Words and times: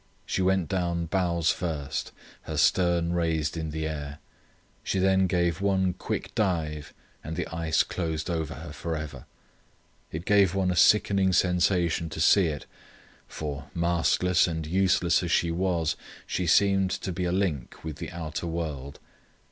She 0.25 0.41
went 0.41 0.67
down 0.67 1.05
bows 1.05 1.51
first, 1.51 2.11
her 2.49 2.57
stern 2.57 3.13
raised 3.13 3.55
in 3.55 3.69
the 3.69 3.87
air. 3.87 4.17
She 4.83 4.97
then 4.97 5.27
gave 5.27 5.61
one 5.61 5.93
quick 5.93 6.33
dive 6.33 6.91
and 7.23 7.35
the 7.35 7.45
ice 7.55 7.83
closed 7.83 8.27
over 8.27 8.55
her 8.55 8.71
for 8.73 8.95
ever. 8.95 9.25
It 10.11 10.25
gave 10.25 10.55
one 10.55 10.71
a 10.71 10.75
sickening 10.75 11.33
sensation 11.33 12.09
to 12.09 12.19
see 12.19 12.47
it, 12.47 12.65
for, 13.27 13.69
mastless 13.75 14.47
and 14.47 14.65
useless 14.65 15.21
as 15.21 15.31
she 15.31 15.51
was, 15.51 15.95
she 16.25 16.47
seemed 16.47 16.89
to 16.89 17.11
be 17.11 17.25
a 17.25 17.31
link 17.31 17.83
with 17.83 17.97
the 17.97 18.09
outer 18.09 18.47
world. 18.47 18.97